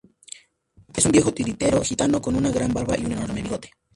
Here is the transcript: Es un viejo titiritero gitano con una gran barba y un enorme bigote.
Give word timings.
Es 0.95 1.05
un 1.05 1.11
viejo 1.11 1.31
titiritero 1.31 1.79
gitano 1.83 2.19
con 2.23 2.33
una 2.35 2.49
gran 2.49 2.73
barba 2.73 2.97
y 2.97 3.05
un 3.05 3.11
enorme 3.11 3.43
bigote. 3.43 3.69